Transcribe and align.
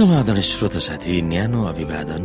समाधान 0.00 0.40
श्रोत 0.40 0.76
साथी 0.80 1.20
न्यानो 1.28 1.60
अभिवादन। 1.68 2.22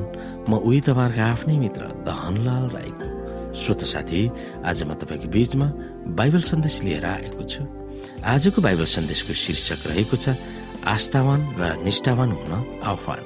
म 0.48 0.64
उही 0.64 0.80
तपाईँहरूको 0.88 1.28
आफ्नै 1.28 1.56
मित्र 1.60 1.84
दहनलाल 2.08 2.66
राईको। 2.72 3.08
श्रोत 3.52 3.84
साथी 3.84 4.22
आज 4.64 4.84
म 4.88 4.96
तपाईँको 4.96 5.28
बीचमा 5.28 5.68
बाइबल 6.16 6.40
सन्देश 6.40 6.76
लिएर 6.88 7.04
आएको 7.04 7.44
छु। 7.44 7.68
आजको 8.24 8.64
बाइबल 8.64 8.88
सन्देशको 8.88 9.34
शीर्षक 9.36 9.92
रहेको 9.92 10.16
छ 10.16 10.40
आस्थावान 10.88 11.40
र 11.60 11.64
निष्ठावान 11.84 12.32
हुन 12.32 12.54
आह्वान। 12.80 13.22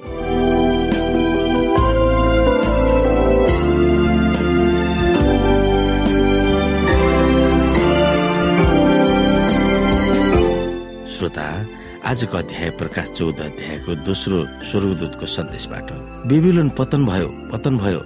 श्रोता 11.05 11.47
आजको 11.99 12.38
अध्याय 12.38 12.70
प्रकाश 12.80 13.09
चौध 13.12 13.39
अध्यायको 13.41 13.95
दोस्रो 14.08 14.38
स्वर्गदूतको 14.71 15.26
सन्देशबाट। 15.26 15.88
बेबिलोन 16.31 16.70
पतन 16.80 17.05
भयो 17.05 17.27
पतन 17.52 17.77
भयो। 17.77 17.99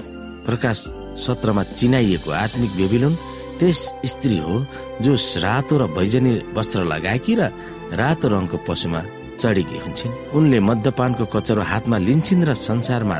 प्रकाश 0.50 0.78
सत्रमा 1.22 1.64
चिनाइएको 1.78 2.32
आत्मिक 2.34 2.72
बेबिलोन 2.74 3.14
त्यस 3.60 3.80
स्त्री 4.12 4.38
हो 4.38 4.56
जो 4.98 5.14
रातो 5.46 5.78
र 5.78 5.88
भैजनी 5.94 6.34
वस्त्र 6.58 6.84
लगाएकी 6.84 7.34
र 7.38 7.54
रातो 7.94 8.28
रङको 8.34 8.58
पशुमा 8.68 9.02
चढेकी 9.38 9.78
हुन्छन्। 9.86 10.18
उनले 10.34 10.60
मध्यपानको 10.60 11.26
कचरो 11.30 11.62
हातमा 11.62 11.98
लिन्छन् 11.98 12.46
र 12.50 12.54
संसारमा 12.57 13.18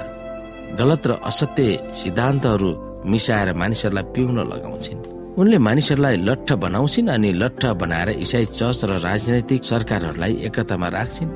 गलत 0.80 1.04
र 1.08 1.12
असत्य 1.22 1.94
सिद्धान्तहरू 2.02 2.70
मिसाएर 3.06 3.54
मानिसहरूलाई 3.54 4.06
पिउन 4.10 4.38
लगाउँछिन्। 4.52 5.23
उनले 5.34 5.58
मानिसहरूलाई 5.58 6.18
लट्ठ 6.30 6.50
बनाउँछिन् 6.62 7.10
अनि 7.10 7.32
लट्ठ 7.42 7.66
बनाएर 7.82 8.10
इसाई 8.22 8.46
चर्च 8.54 8.86
र 8.86 9.02
राजनैतिक 9.02 9.62
सरकारहरूलाई 9.66 10.34
एकतामा 10.48 10.88
राख्छिन्। 10.94 11.32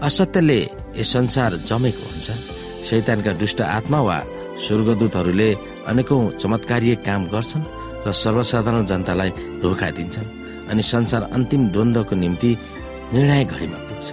असत्यले 0.00 0.58
यस 0.96 1.12
संसार 1.12 1.52
जमेको 1.68 2.04
हुन्छ। 2.08 2.26
शैतानका 2.88 3.32
दुष्ट 3.36 3.60
आत्मा 3.60 4.00
वा 4.08 4.18
स्वर्गदूतहरूले 4.64 5.50
अनेकौं 5.84 6.22
चमत्कारीय 6.40 6.94
काम 7.04 7.22
गर्छन् 7.28 7.68
र 8.06 8.12
सर्वसाधारण 8.24 8.84
जनतालाई 8.88 9.30
धोका 9.60 9.88
दिन्छन् 9.96 10.32
अनि 10.72 10.82
संसार 10.92 11.22
अन्तिम 11.36 11.62
द्वन्द्वको 11.76 12.14
निम्ति 12.16 12.50
निर्णय 13.12 13.44
घडीमा 13.52 13.78
पुग्छ 13.88 14.08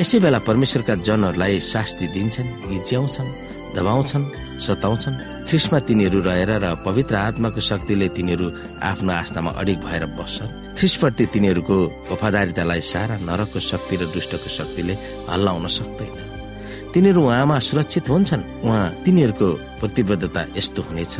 यसै 0.00 0.18
बेला 0.24 0.38
परमेश्वरका 0.48 0.94
जनहरूलाई 1.06 1.60
शास्ति 1.72 2.06
दिन्छन् 2.16 2.54
गिच्याउँछन् 2.72 3.34
दबाउँछन् 3.76 4.30
सताउँछन्। 4.64 5.37
ख्रिस्टमा 5.48 5.78
तिनीहरू 5.88 6.20
रहेर 6.20 6.50
र 6.60 6.66
पवित्र 6.84 7.14
आत्माको 7.16 7.60
शक्तिले 7.60 8.08
तिनीहरू 8.12 8.46
आफ्नो 8.84 9.12
आस्थामा 9.12 9.50
अडिक 9.56 9.78
भएर 9.80 10.04
बस्छन्। 10.12 10.76
ख्रिस्टप्रति 10.76 11.24
तिनीहरूको 11.32 11.76
वफादारितालाई 12.12 12.80
सारा 12.84 13.16
नरकको 13.24 13.56
शक्ति 13.56 13.94
र 13.96 14.02
दुष्टको 14.12 14.44
शक्तिले 14.44 14.94
हल्लाउन 15.24 15.66
सक्दैन। 15.72 16.92
तिनीहरू 16.92 17.20
उहाँमा 17.24 17.56
सुरक्षित 17.64 18.06
हुन्छन्। 18.12 18.42
उहाँ 18.60 19.08
तिनीहरूको 19.08 19.48
प्रतिबद्धता 19.80 20.42
यस्तो 20.52 20.80
हुनेछ। 20.84 21.14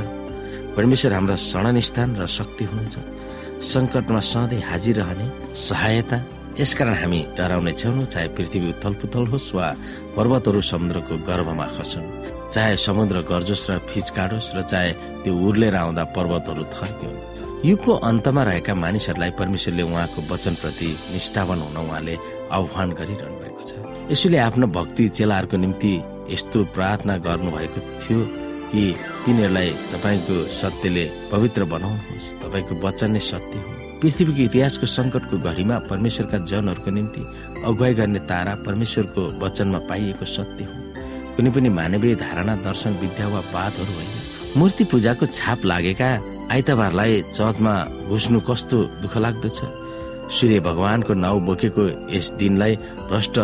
परमेश्वर 0.76 1.12
हाम्रा 1.16 1.36
शरणस्थान 1.48 2.10
र 2.20 2.26
शक्ति 2.28 2.64
हुनुहुन्छ। 2.68 2.96
सङ्कटमा 3.64 4.20
सधैँ 4.20 4.60
हाजिर 4.60 4.96
रहने 5.00 5.26
सहायता 5.56 6.18
यसकारण 6.60 6.94
हामी 7.00 7.20
डराउने 7.32 7.72
छैनौँ 7.80 8.06
चाहे 8.12 8.28
पृथ्वी 8.36 8.76
उथल 8.76 8.92
पुथल 9.00 9.24
होस् 9.32 9.54
वा 9.56 9.66
पर्वतहरू 10.16 10.60
समुद्रको 10.60 11.14
गर्भमा 11.24 11.66
खसुन्। 11.76 12.36
चाहे 12.52 12.76
समुद्र 12.76 13.20
गर्जोस् 13.30 13.70
र 13.70 13.78
फिच 13.88 14.10
काटोस् 14.16 14.54
र 14.56 14.62
चाहे 14.62 14.92
त्यो 15.22 15.32
उर्लेर 15.34 15.74
आउँदा 15.76 16.04
पर्वतहरू 16.16 16.64
थर्क्यो। 16.74 17.10
युगको 17.64 17.92
अन्तमा 18.08 18.42
रहेका 18.42 18.74
मानिसहरूलाई 18.74 19.30
परमेश्वरले 19.40 19.82
उहाँको 19.82 20.20
वचनप्रति 20.32 20.90
निष्ठावान 21.12 21.58
हुन 21.60 21.76
उहाँले 21.76 22.14
आह्वान 22.56 22.88
गरिरहनु 22.98 23.36
भएको 23.42 23.62
छ। 23.68 23.72
यसोले 24.12 24.38
आफ्नो 24.38 24.66
भक्ति 24.66 25.08
चेलाहरूको 25.08 25.56
निम्ति 25.56 25.92
यस्तो 26.30 26.64
प्रार्थना 26.76 27.16
गर्नुभएको 27.26 27.80
थियो 28.00 28.20
कि 28.70 28.82
तिनीहरूलाई 29.24 29.70
तपाईँको 29.92 30.36
सत्यले 30.60 31.04
पवित्र 31.32 31.64
बनाउनुहोस् 31.72 32.32
तपाईँको 32.42 32.74
वचन 32.86 33.10
नै 33.10 33.20
सत्य 33.20 33.58
हो। 33.58 33.70
पृथ्वीको 34.00 34.32
इतिहासको 34.46 34.86
सङ्कटको 34.86 35.36
घडीमा 35.42 35.76
परमेश्वरका 35.90 36.38
जनहरूको 36.46 36.90
निम्ति 36.90 37.22
अगुवाई 37.66 37.94
गर्ने 38.00 38.20
तारा 38.30 38.54
परमेश्वरको 38.66 39.22
वचनमा 39.42 39.78
पाइएको 39.88 40.24
सत्य 40.24 40.64
हो। 40.64 40.87
कुनै 41.38 41.50
पनि 41.54 41.70
मानवीय 41.70 42.14
धारणा 42.18 42.54
दर्शन 42.66 42.92
विद्या 42.98 43.26
वा 43.30 43.40
बातहरू 43.54 43.92
होइन। 43.96 44.10
मूर्ति 44.58 44.84
पूजाको 44.90 45.24
छाप 45.30 45.60
लागेका 45.70 46.08
आइतबारलाई 46.50 47.12
चर्चमा 47.30 47.74
घुस्नु 48.10 48.38
कस्तो 48.42 48.78
दुःख 49.02 49.14
लाग्दछ? 49.24 49.58
सूर्य 50.34 50.58
भगवानको 50.66 51.12
नाउँ 51.14 51.40
बोकेको 51.46 51.84
यस 52.10 52.26
दिनलाई 52.42 52.74
भ्रष्ट 53.06 53.36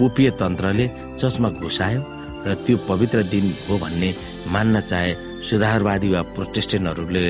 पोपीय 0.00 0.30
तन्त्रले 0.40 0.86
चर्चमा 1.20 1.48
घुसायो 1.60 2.00
र 2.48 2.54
त्यो 2.64 2.76
पवित्र 2.88 3.18
दिन 3.28 3.44
हो 3.68 3.76
भन्ने 3.76 4.10
मान्न 4.48 4.80
चाहे 4.80 5.12
सुधारवादी 5.44 6.08
वा 6.16 6.20
प्रोटेस्टेन्टहरूले 6.32 7.24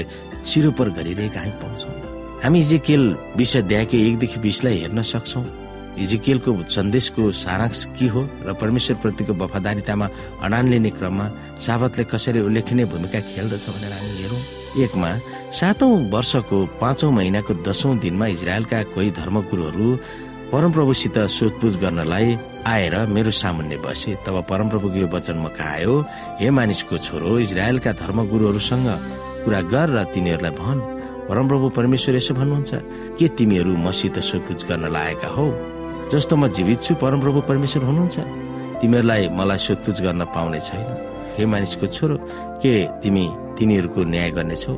सिरोपर 0.47 0.89
गरिरहेका 0.95 1.41
हामी 1.43 1.59
पाउँछौँ। 1.59 1.95
हामी 2.45 2.59
इजिकेल 2.63 3.03
विषय 3.35 3.63
द्याके 3.67 3.99
एकदेखि 4.07 4.39
बिसलाई 4.47 4.79
हेर्न 4.79 5.03
सक्छौँ। 5.03 5.45
इजिकेलको 5.99 6.51
सन्देशको 6.69 7.23
सारांश 7.33 7.85
के 7.99 8.07
हो 8.09 8.23
र 8.47 8.53
परमेश्वर 8.61 8.97
प्रतिको 9.03 9.33
वफादारितामा 9.35 10.07
अडान 10.43 10.69
लिने 10.69 10.91
क्रममा 10.91 11.27
साबतले 11.61 12.05
कसरी 12.05 12.41
उल्लेखनीय 12.41 12.85
भूमिका 12.93 13.21
खेल्दछ 13.31 13.67
भनेर 13.69 13.93
हामी 13.93 14.13
हेरौँ। 14.23 14.43
एकमा 14.85 15.11
सातौं 15.55 15.93
वर्षको 16.11 16.59
पाँचौं 16.81 17.11
महिनाको 17.11 17.55
दशौं 17.63 17.99
दिनमा 17.99 18.27
इजरायलका 18.35 18.83
कोही 18.95 19.11
धर्मगुरुहरू 19.21 19.87
परमप्रभुसित 20.53 21.19
सोधपुछ 21.31 21.77
गर्नलाई 21.83 22.39
आएर 22.67 22.95
मेरो 23.15 23.31
सामुन्ने 23.31 23.77
बसे। 23.83 24.15
तब 24.27 24.45
परमप्रभुको 24.51 24.97
यो 24.99 25.09
वचन 25.09 25.37
म 25.39 25.51
आयो? 25.63 25.95
हे 26.41 26.51
मानिसको 26.51 26.99
छोरो 26.99 27.39
इजरायलका 27.39 27.93
धर्मगुरुहरूसँग 28.03 28.89
कुरा 29.45 29.61
गर 29.73 29.89
र 29.95 30.05
तिनीहरूलाई 30.15 30.55
भन्। 30.59 30.81
परमप्रभु 31.29 31.69
परमेश्वर 31.79 32.17
यसो 32.17 32.35
भन्नुहुन्छ 32.35 32.73
के 33.19 33.29
तिमीहरू 33.39 33.77
मसित 33.77 34.19
सोधपुछ 34.19 34.65
गर्न 34.69 34.93
लागेका 34.93 35.29
हौ? 35.35 35.47
जस्तो 36.13 36.37
म 36.37 36.49
जीवित 36.57 36.79
छु 36.83 36.95
परमप्रभु 37.03 37.41
परमेश्वर 37.51 37.83
हुनुहुन्छ। 37.85 38.17
तिमीहरूलाई 38.81 39.29
मलाई 39.39 39.59
सोधपुछ 39.59 39.97
गर्न 40.05 40.23
पाउने 40.35 40.61
छैन। 40.61 40.87
हे 41.37 41.45
मानिसको 41.47 41.87
छोरो 41.87 42.17
के 42.63 42.75
तिमी 43.03 43.25
तिनीहरूको 43.59 44.01
न्याय 44.13 44.31
गर्नेछौ? 44.37 44.75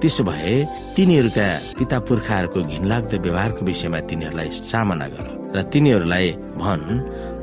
त्यसो 0.00 0.22
भए 0.24 0.54
तिनीहरूका 0.96 1.46
पिता 1.78 1.96
पुर्खाहरूको 2.08 2.60
घिनलाग्दो 2.60 3.16
व्यवहारको 3.24 3.60
विषयमा 3.64 4.00
तिनीहरूलाई 4.10 4.48
सामना 4.50 5.06
गर 5.12 5.26
र 5.54 5.62
तिनीहरूलाई 5.72 6.26
भन् 6.60 6.84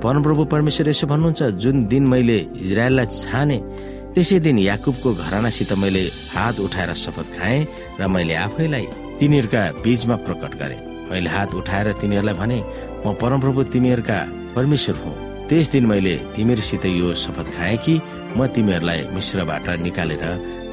परमप्रभु 0.03 0.43
परमेश्वर 0.53 0.89
यसो 0.89 1.05
भन्नुहुन्छ 1.07 1.41
जुन 1.63 1.85
दिन 1.87 2.03
मैले 2.11 2.37
इजरायललाई 2.65 3.07
छाने 3.23 3.57
त्यसै 4.13 4.37
दिन 4.45 4.57
याकुबको 4.59 5.09
घरानासित 5.23 5.71
मैले 5.79 6.03
हात 6.35 6.59
उठाएर 6.59 6.93
शपथ 7.03 7.27
खाएँ 7.37 7.67
र 7.99 8.07
मैले 8.13 8.35
आफैलाई 8.45 8.85
तिनीहरूका 9.19 9.61
बीचमा 9.83 10.15
प्रकट 10.27 10.51
गरे। 10.61 10.77
मैले 11.09 11.29
हात 11.29 11.55
उठाएर 11.55 11.87
तिनीहरूलाई 12.01 12.35
भने 12.35 12.57
म 13.05 13.13
परमप्रभु 13.21 13.63
तिमीहरूका 13.73 14.17
परमेश्वर 14.55 14.95
हुँ। 15.03 15.13
त्यस 15.49 15.71
दिन 15.71 15.85
मैले 15.85 16.15
तिमीहरूसित 16.35 16.85
यो 16.85 17.13
शपथ 17.13 17.47
खाएँ 17.55 17.77
कि 17.83 17.93
म 18.37 18.47
तिमीहरूलाई 18.55 18.99
मिश्रबाट 19.13 19.69
निकालेर 19.81 20.23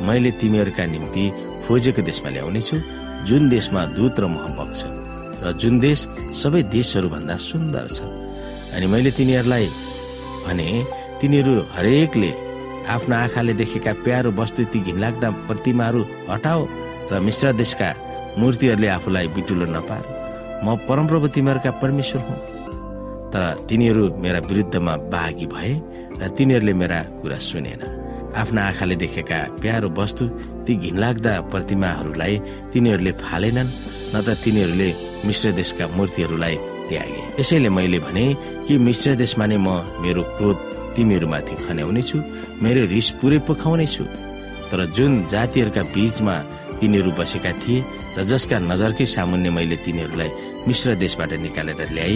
मैले 0.07 0.31
तिमीहरूका 0.41 0.85
निम्ति 0.87 1.25
खोजेको 1.67 2.03
देशमा 2.03 2.31
ल्याउनेछु 2.31 2.77
जुन 3.29 3.49
देशमा 3.49 3.85
दूत 3.97 4.21
र 4.21 4.27
मह 4.29 4.45
बग्छ 4.59 4.81
र 5.45 5.53
जुन 5.61 5.81
देश 5.81 6.07
सबै 6.43 6.63
देशहरू 6.75 7.09
भन्दा 7.09 7.37
सुन्दर 7.49 7.87
छ। 7.97 7.99
अनि 8.77 8.87
मैले 8.93 9.11
तिनीहरूलाई 9.19 9.67
भने 10.47 10.69
तिनीहरू 11.21 11.55
हरेकले 11.77 12.31
आफ्नो 12.95 13.15
आँखाले 13.17 13.55
देखेका 13.61 13.93
प्यारो 14.05 14.31
वस्तु 14.39 14.65
ती 14.73 14.79
घिनलाग्दा 14.87 15.29
प्रतिमाहरू 15.49 16.03
हटाओ 16.31 16.61
र 17.13 17.21
मिश्र 17.27 17.53
देशका 17.57 17.89
मूर्तिहरूले 18.39 18.89
आफूलाई 18.97 19.27
बिटुलो 19.35 19.67
नपार। 19.75 20.18
म 20.65 20.77
परमप्रभु 20.89 21.27
तिमीहरूका 21.35 21.71
परमेश्वर 21.83 22.21
हुँ। 22.27 22.39
तर 23.33 23.43
तिनीहरू 23.69 24.05
मेरा 24.25 24.41
विरुद्धमा 24.49 24.95
बाघी 25.13 25.47
भए 25.47 25.73
र 26.21 26.29
तिनीहरूले 26.37 26.73
मेरा 26.73 26.99
कुरा 27.21 27.39
सुनेन। 27.49 27.83
आफ्ना 28.37 28.63
आँखाले 28.63 28.97
देखेका 29.03 29.39
प्यारो 29.63 29.89
वस्तु 29.99 30.25
ती 30.65 30.73
घिनलाग्दा 30.85 31.33
प्रतिमाहरूलाई 31.53 32.35
तिनीहरूले 32.73 33.13
फालेनन् 33.23 33.75
न 34.13 34.17
त 34.27 34.29
तिनीहरूले 34.45 34.89
मिश्र 35.27 35.53
देशका 35.59 35.85
मूर्तिहरूलाई 35.97 36.57
त्यागे। 36.89 37.21
यसैले 37.41 37.69
मैले 37.69 37.99
भने 38.07 38.25
कि 38.67 38.79
मिश्र 38.79 39.15
देशमा 39.23 39.47
नै 39.47 39.57
म 39.57 39.69
मेरो 40.03 40.23
क्रोध 40.37 40.59
तिमीहरूमाथि 40.97 41.55
खन्याउने 41.65 42.03
छु 42.03 42.19
मेरो 42.63 42.83
रिस 42.93 43.09
पुरै 43.21 43.39
पोखाउने 43.47 43.87
छु 43.95 44.05
तर 44.71 44.81
जुन 44.97 45.13
जातिहरूका 45.33 45.83
बीचमा 45.95 46.35
तिनीहरू 46.81 47.11
बसेका 47.19 47.53
थिए 47.63 47.85
र 48.17 48.25
जसका 48.31 48.57
नजरकै 48.71 49.07
सामुन्य 49.15 49.51
मैले 49.57 49.77
तिनीहरूलाई 49.85 50.31
मिश्र 50.69 50.95
देशबाट 51.03 51.33
निकालेर 51.47 51.81
ल्याए 51.97 52.15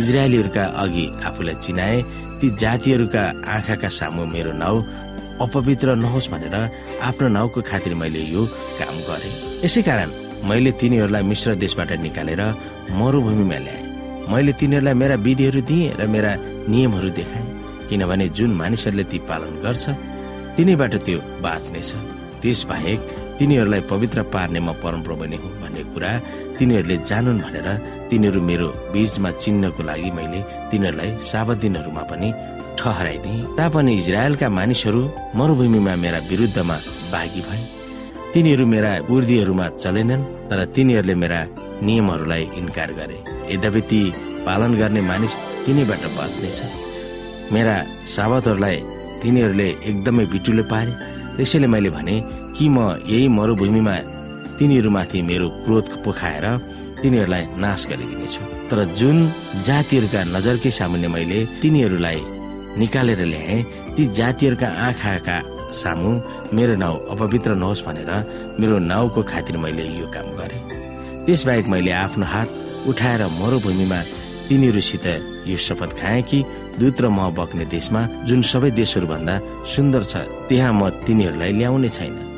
इजरायलीहरूका 0.00 0.64
अघि 0.82 1.04
आफूलाई 1.28 1.54
चिनाए 1.64 1.96
ती 2.40 2.46
जातिहरूका 2.62 3.22
आँखाका 3.54 3.88
सामु 3.98 4.24
मेरो 4.34 4.52
नाउँ 4.62 4.78
अपवित्र 5.44 5.94
नहोस् 6.04 6.30
भनेर 6.32 6.56
आफ्नो 7.08 7.28
नाउँको 7.36 7.60
खातिर 7.68 7.94
मैले 8.00 8.22
यो 8.34 8.42
काम 8.80 8.96
गरे। 9.08 9.30
यसै 9.64 9.82
कारण 9.88 10.08
मैले 10.48 10.70
तिनीहरूलाई 10.80 11.22
मिश्र 11.30 11.54
देशबाट 11.62 11.92
निकालेर 12.06 12.42
मरूभूमिमा 13.00 13.58
ल्याएँ। 13.64 13.84
मैले 14.32 14.52
तिनीहरूलाई 14.60 14.94
मेरा 15.02 15.14
विधिहरू 15.26 15.60
दिएँ 15.68 15.92
र 16.00 16.06
मेरा 16.14 16.32
नियमहरू 16.72 17.10
देखाए 17.18 17.44
किनभने 17.88 18.28
जुन 18.36 18.50
मानिसहरूले 18.60 19.04
ती 19.10 19.18
पालन 19.28 19.54
गर्छ 19.64 19.84
तिनीबाट 20.56 20.94
त्यो 21.04 21.18
बाँच्नेछ। 21.44 21.90
त्यसबाहेक 22.42 23.00
तिनीहरूलाई 23.40 23.80
पवित्र 23.88 24.22
पार्ने 24.28 24.60
म 24.60 24.76
परमप्रभु 24.84 25.24
नै 25.32 25.36
हुँ 25.40 25.52
भन्ने 25.60 25.82
कुरा 25.96 26.10
तिनीहरूले 26.60 26.96
जानुन् 27.08 27.40
भनेर 27.40 27.68
तिनीहरू 28.10 28.40
मेरो 28.44 28.68
बीचमा 28.92 29.30
चिन्हको 29.42 29.82
लागि 29.88 30.10
मैले 30.16 30.40
तिनीहरूलाई 30.70 31.10
साबत 31.24 31.56
दिनहरूमा 31.64 32.02
पनि 32.10 32.28
ठहराइदिए। 32.78 33.56
तापनि 33.56 33.92
इजरायलका 34.00 34.48
मानिसहरू 34.58 35.00
मरुभूमिमा 35.38 35.94
मेरा 36.04 36.18
विरुद्धमा 36.30 36.76
बाघी 37.12 37.42
भए। 37.48 37.62
तिनीहरू 38.32 38.64
मेरा 38.74 38.92
उर्दीहरूमा 39.12 39.66
चलेनन् 39.82 40.28
तर 40.48 40.60
तिनीहरूले 40.76 41.14
मेरा 41.22 41.40
नियमहरूलाई 41.86 42.44
इन्कार 42.60 42.90
गरे। 42.98 43.18
यद्यपि 43.52 43.82
ती 43.90 44.00
पालन 44.46 44.72
गर्ने 44.80 45.00
मानिस 45.10 45.32
तिनीबाट 45.64 46.04
बच्नेछ। 46.16 46.60
मेरा 47.54 47.76
साबतहरूलाई 48.14 48.76
तिनीहरूले 49.22 49.68
एकदमै 49.90 50.24
बिटुलो 50.32 50.64
पारे। 50.72 50.92
त्यसैले 51.36 51.66
मैले 51.72 51.90
भने 51.96 52.14
कि 52.60 52.68
म 52.68 52.78
यही 53.08 53.28
मरुभूमिमा 53.32 53.96
तिनीहरूमाथि 54.60 55.20
मेरो 55.24 55.48
क्रोध 55.64 55.86
पोखाएर 56.04 56.44
तिनीहरूलाई 57.00 57.44
नाश 57.56 57.86
गरिदिनेछु। 57.90 58.42
तर 58.68 58.78
जुन 59.00 59.16
जातिहरूका 59.64 60.20
नजरकै 60.36 60.70
सामुन्ने 60.78 61.08
मैले 61.08 61.38
तिनीहरूलाई 61.62 62.20
निकालेर 62.76 63.20
ल्याए 63.32 63.56
ती 63.96 64.02
जातिहरूका 64.12 64.68
आँखाका 64.86 65.36
सामु 65.72 66.10
मेरो 66.52 66.74
नाउँ 66.84 67.00
अपवित्र 67.16 67.50
नहोस् 67.56 67.84
भनेर 67.88 68.12
मेरो 68.60 68.76
नाउँको 68.92 69.22
खातिर 69.32 69.56
मैले 69.56 69.84
यो 69.96 70.06
काम 70.12 70.28
गरे। 70.36 70.58
त्यसबाहेक 71.24 71.66
मैले 71.72 71.92
आफ्नो 72.04 72.24
हात 72.28 72.48
उठाएर 72.92 73.22
मरुभूमिमा 73.40 74.00
तिनीहरूसित 74.48 75.06
यो 75.48 75.56
शपथ 75.56 75.90
खाएँ 75.96 76.22
कि 76.28 76.44
दूत 76.76 77.00
र 77.00 77.08
म 77.08 77.32
बग्ने 77.32 77.64
देशमा 77.72 78.08
जुन 78.28 78.42
सबै 78.52 78.70
देशहरू 78.76 79.06
भन्दा 79.08 79.34
सुन्दर 79.64 80.02
छ 80.04 80.28
त्यहाँ 80.48 80.72
म 80.76 80.90
तिनीहरूलाई 81.08 81.52
ल्याउने 81.56 81.88
छैन। 81.88 82.28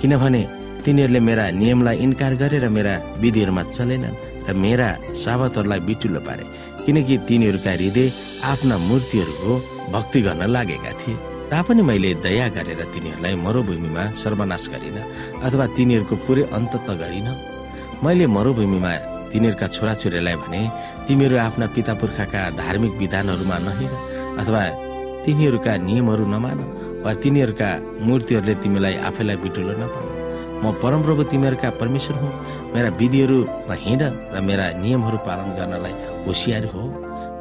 किनभने 0.00 0.42
तिनीहरूले 0.84 1.20
मेरा 1.28 1.44
नियमलाई 1.60 1.96
इन्कार 2.04 2.32
गरेर 2.42 2.64
मेरा 2.76 2.94
विधिहरूमा 3.22 3.62
चलेनन् 3.76 4.18
र 4.48 4.52
मेरा 4.64 4.88
साबतहरूलाई 5.22 5.80
बिटुलो 5.88 6.20
पारे 6.26 6.44
किनकि 6.84 7.14
तिनीहरूका 7.28 7.72
हृदय 7.76 8.12
आफ्ना 8.50 8.76
मूर्तिहरूको 8.88 9.52
भक्ति 9.92 10.20
गर्न 10.26 10.42
लागेका 10.54 10.92
थिए। 11.00 11.20
तापनि 11.52 11.82
मैले 11.82 12.10
दया 12.24 12.46
गरेर 12.56 12.80
तिनीहरूलाई 12.94 13.34
मरुभूमिमा 13.44 14.04
सर्वनाश 14.22 14.64
गरिन 14.72 14.98
अथवा 15.44 15.64
तिनीहरूको 15.76 16.16
पुरै 16.24 16.42
अन्त 16.56 16.74
त 16.86 16.88
गरिन। 17.00 17.28
मैले 18.04 18.26
मरुभूमिमा 18.36 18.92
तिनीहरूका 19.30 19.66
छोराछोरीलाई 19.76 20.36
भने 20.42 20.60
तिमीहरू 21.06 21.36
आफ्ना 21.46 21.66
पिता 21.76 21.92
पुर्खाका 22.00 22.40
धार्मिक 22.56 22.92
विधानहरूमा 23.02 23.56
नहेर 23.66 23.92
अथवा 24.40 24.62
तिनीहरूका 25.24 25.72
नियमहरू 25.86 26.24
नमान 26.34 26.58
वा 27.04 27.12
तिनीहरूका 27.22 27.68
मूर्तिहरूले 28.06 28.54
तिमीलाई 28.62 28.94
आफैलाई 29.08 29.36
बिटुलो 29.44 29.74
नपाऊ। 29.80 30.08
म 30.62 30.64
परमप्रभु 30.82 31.22
तिमीहरूका 31.32 31.68
परमेश्वर 31.80 32.16
हुँ। 32.20 32.32
मेरा 32.74 32.88
विधिहरूमा 33.00 33.74
हिँड 33.84 34.02
र 34.34 34.40
मेरा 34.48 34.64
नियमहरू 34.84 35.18
पालन 35.28 35.48
गर्नलाई 35.58 35.94
होसियार 36.26 36.64
हो। 36.72 36.82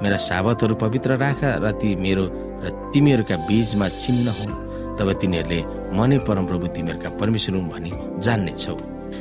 मेरा 0.03 0.17
साबतहरू 0.17 0.75
पवित्र 0.75 1.17
राख 1.19 1.41
र 1.63 1.71
ती 1.75 1.89
मेरो 1.95 2.25
र 2.63 2.71
तिमीहरूका 2.93 3.35
बीचमा 3.47 3.87
चिन्ह 3.99 4.31
हो। 4.39 4.47
तब 4.95 5.11
तिनीहरूले 5.19 5.59
म 5.91 5.99
नै 6.07 6.17
परमप्रभु 6.23 6.65
तिमीहरूका 6.75 7.09
परमेश्वर 7.19 7.55
हुँ 7.55 7.67
भनी 7.67 7.91
जान्नेछौ। 8.23 8.75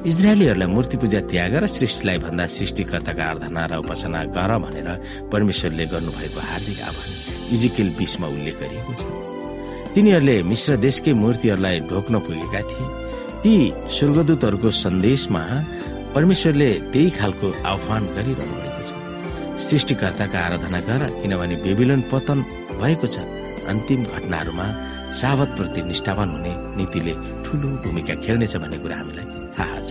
इजरायलीहरूलाई 0.07 0.69
मूर्ति 0.71 0.97
पूजा 1.03 1.21
त्याग 1.27 1.55
र 1.63 1.67
सृष्टिलाई 1.67 2.19
भन्दा 2.23 2.45
सृष्टिकर्ताका 2.47 3.25
आराधना 3.25 3.63
र 3.67 3.73
उपासना 3.83 4.23
गर 4.31 4.53
भनेर 4.63 4.89
परमेश्वरले 5.33 5.85
गर्नुभएको 5.91 6.41
हार्दिक 6.51 6.79
आह्वान 6.87 7.11
इजिकेल 7.55 7.89
बिसमा 7.99 8.27
उल्लेख 8.27 8.57
गरिएको 8.63 8.95
छ। 8.95 9.38
तिनीहरूले 9.95 10.37
मिश्र 10.51 10.77
देशकै 10.85 11.13
मूर्तिहरूलाई 11.23 11.77
ढोक्न 11.91 12.15
पुगेका 12.27 12.61
थिए। 12.71 12.87
ती 13.43 13.55
स्वर्गदूतहरूको 13.97 14.71
सन्देशमा 14.85 15.43
परमेश्वरले 16.15 16.71
त्यही 16.93 17.11
खालको 17.19 17.49
आह्वान 17.73 18.03
गरिरहनु 18.17 18.55
भएको 18.61 18.83
छ। 18.87 18.91
सृष्टिकर्ताका 19.67 20.39
आराधना 20.47 20.81
गर 20.89 21.03
किनभने 21.21 21.57
बेबिलोन 21.65 22.01
पतन 22.13 22.39
भएको 22.81 23.07
छ। 23.15 23.17
अन्तिम 23.71 24.01
घटनाहरूमा 24.15 24.67
सावत 25.21 25.51
प्रति 25.57 25.81
निष्ठावान 25.91 26.29
हुने 26.35 26.53
नीतिले 26.79 27.15
ठुलो 27.45 27.69
भूमिका 27.85 28.15
खेल्नेछ 28.25 28.55
भन्ने 28.63 28.79
कुरा 28.83 28.97
हामीलाई 29.01 29.27
थाहा 29.57 29.79
छ। 29.89 29.91